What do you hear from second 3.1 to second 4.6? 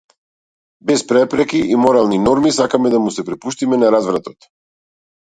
се препуштиме на развратот.